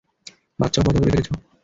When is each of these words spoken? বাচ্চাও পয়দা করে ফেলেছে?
বাচ্চাও 0.59 0.83
পয়দা 0.85 0.99
করে 0.99 1.05
ফেলেছে? 1.07 1.31